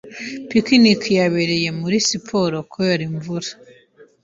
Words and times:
Picnic 0.49 1.01
yaberaga 1.17 1.71
muri 1.81 1.97
siporo 2.09 2.57
kubera 2.71 3.01
imvura. 3.09 3.49